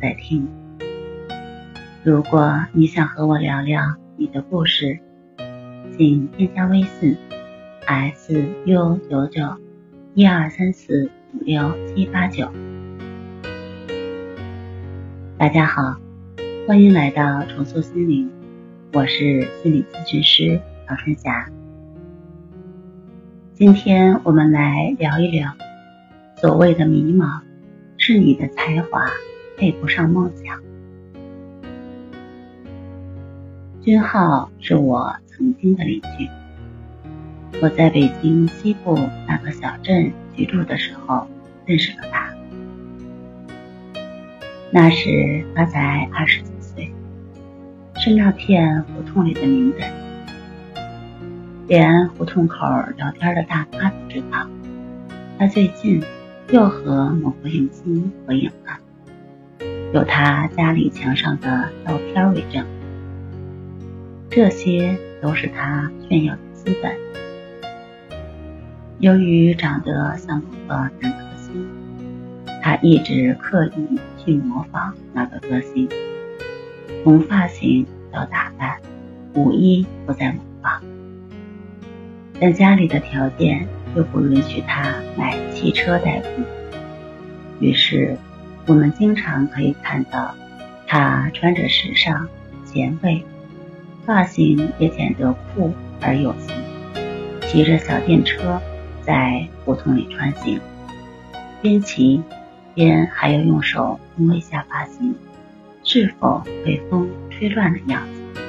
[0.00, 0.48] 在听。
[2.02, 3.82] 如果你想和我聊聊
[4.16, 4.98] 你的故事，
[5.96, 7.14] 请添加微信
[7.86, 9.42] s u 九九
[10.14, 12.50] 一二三四五六七八九。
[15.36, 15.96] 大家好，
[16.66, 18.30] 欢迎来到重塑心灵，
[18.94, 21.46] 我是心理咨询师曹春霞。
[23.52, 25.52] 今天我们来聊一聊
[26.36, 27.42] 所谓的迷茫。
[28.02, 29.10] 是你的才华
[29.60, 30.58] 配不上梦想。
[33.82, 36.26] 君浩是我曾经的邻居，
[37.60, 41.26] 我在北京西部那个小镇居住的时候
[41.66, 42.34] 认识了他。
[44.70, 46.90] 那时他才二十几岁，
[47.96, 49.92] 是那片胡同里的名人，
[51.68, 54.48] 连胡同口聊天的大妈都知道
[55.38, 56.02] 他最近。
[56.52, 58.76] 又和某个影星合影了，
[59.92, 62.64] 有他家里墙上的照片为证，
[64.30, 66.96] 这些都是他炫耀的资本。
[68.98, 71.66] 由于长得像某个男歌星，
[72.62, 75.88] 他一直刻意去模仿那个歌星，
[77.02, 78.78] 从发型到打扮，
[79.34, 80.82] 无一不在模仿。
[82.38, 83.66] 但家里的条件。
[83.96, 86.44] 又不允许他买汽车代步，
[87.58, 88.16] 于是
[88.70, 90.32] 我们经常可以看到
[90.86, 92.28] 他穿着时尚、
[92.64, 93.20] 前卫，
[94.06, 96.54] 发型也显得酷而有型，
[97.48, 98.62] 骑着小电车
[99.02, 100.60] 在胡同里穿行，
[101.60, 102.22] 边骑
[102.72, 105.16] 边还要用手摸一下发型
[105.82, 108.40] 是否被风吹乱的样子。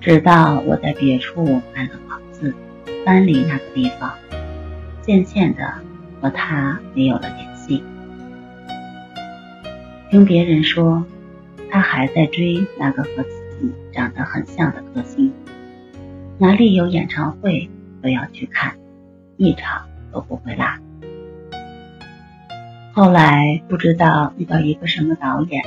[0.00, 2.54] 直到我在别处买了房子。
[3.04, 4.12] 搬离那个地方，
[5.00, 5.72] 渐渐的
[6.20, 7.49] 和他没有了联系。
[10.10, 11.06] 听别人说，
[11.70, 15.32] 他还在追那个和自己长得很像的歌星，
[16.36, 17.70] 哪里有演唱会
[18.02, 18.76] 都要去看，
[19.36, 20.64] 一场都不会落。
[22.92, 25.62] 后来不知道遇到一个什么导演，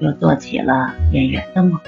[0.00, 1.78] 又做起了演员的梦，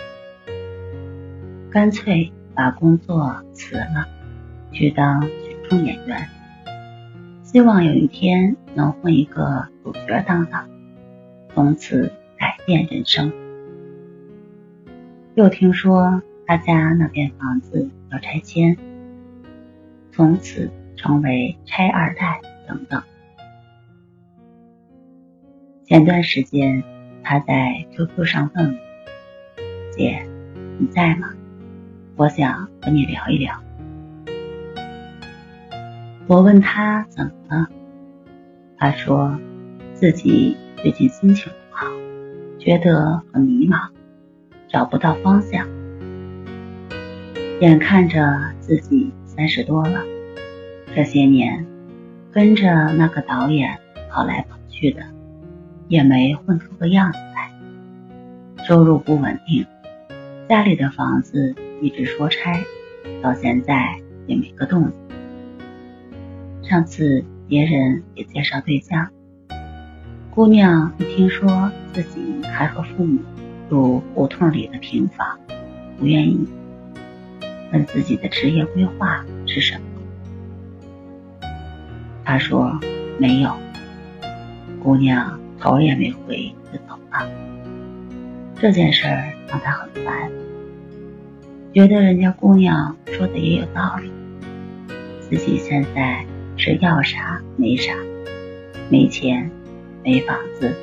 [1.70, 4.06] 干脆把工作辞了。
[4.72, 6.28] 去当群众演员，
[7.44, 10.69] 希望有一天能混一个主角当当，
[11.54, 13.32] 从此改变人生。
[15.37, 18.76] 又听说他家那片房子要拆迁，
[20.12, 23.03] 从此成为拆二代等等。
[25.84, 26.82] 前段时间
[27.22, 28.78] 他在 QQ 上问我
[29.97, 30.26] ：“姐，
[30.78, 31.32] 你在吗？
[32.16, 33.54] 我想和你聊一聊。”
[36.26, 37.69] 我问他怎么了，
[38.78, 39.38] 他说
[39.93, 41.86] 自己最近心情不好，
[42.58, 43.88] 觉得很迷茫，
[44.68, 45.66] 找不到方向。
[47.62, 50.04] 眼看着自己三十多了，
[50.94, 51.66] 这些年
[52.30, 53.78] 跟着那个导演
[54.10, 55.02] 跑来跑去的，
[55.88, 57.50] 也没混出个样子来，
[58.66, 59.66] 收入不稳定，
[60.50, 62.62] 家里的房子一直说拆，
[63.22, 65.00] 到现在也没个动静。
[66.68, 69.08] 上次别人也介绍对象，
[70.34, 73.20] 姑娘一听说自己还和父母
[73.70, 75.38] 住胡同里的平房，
[75.96, 76.44] 不愿意。
[77.72, 81.48] 问自己的职业规划是什么，
[82.24, 82.80] 他说
[83.16, 83.54] 没有。
[84.82, 87.30] 姑娘头也没回就走了。
[88.56, 90.32] 这件事儿让他很烦，
[91.72, 94.10] 觉得人家姑娘说的也有道理，
[95.20, 96.26] 自己现在。
[96.56, 97.92] 是要啥没啥，
[98.88, 99.50] 没钱，
[100.04, 100.76] 没房子，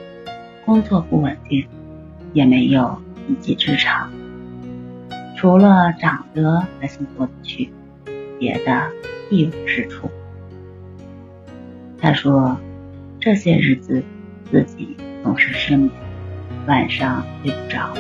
[0.66, 1.68] 工作不稳定，
[2.34, 4.12] 也没有一技之长，
[5.38, 7.70] 除了长得还算过得去，
[8.40, 8.92] 别的
[9.30, 10.10] 一无是处。
[12.00, 12.58] 他说，
[13.20, 14.04] 这些日子
[14.50, 15.92] 自己总是失眠，
[16.66, 17.94] 晚上睡不着，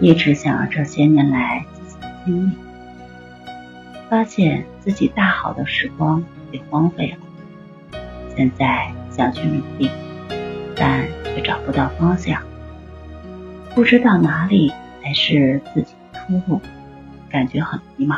[0.00, 2.54] 一直想着这些年来自己的经历。
[4.08, 7.98] 发现自己大好的时光被荒废了，
[8.34, 9.90] 现在想去努力，
[10.74, 12.42] 但却找不到方向，
[13.74, 14.72] 不知道哪里
[15.02, 16.60] 才是自己的出路，
[17.30, 18.16] 感觉很迷茫。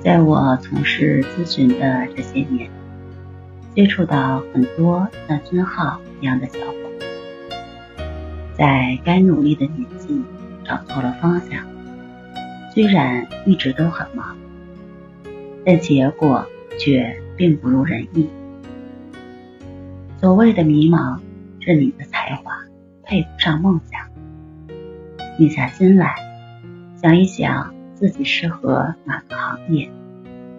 [0.00, 2.70] 在我从事咨询的这些年，
[3.74, 7.96] 接触到很多像君浩一样的小伙，
[8.54, 10.22] 在该努力的年纪
[10.64, 11.64] 找错了方向，
[12.74, 14.36] 虽然一直都很忙，
[15.64, 16.46] 但结果
[16.78, 18.28] 却并不如人意。
[20.24, 21.20] 所谓的迷茫，
[21.60, 22.50] 是你的才华
[23.02, 24.08] 配不上梦想。
[25.36, 26.14] 静下心来，
[26.96, 29.90] 想一想自己适合哪个行业，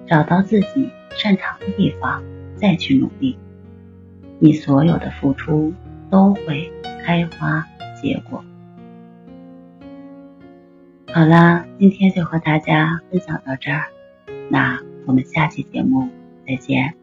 [0.06, 2.22] 找到自己擅长的地方。
[2.56, 3.40] 再去努力，
[4.38, 5.74] 你所有的付出
[6.12, 6.72] 都会
[7.04, 7.66] 开花
[8.00, 8.46] 结果。
[11.12, 13.86] 好啦，今天就和大家分享到这儿，
[14.48, 16.08] 那我们下期节目
[16.46, 16.94] 再见。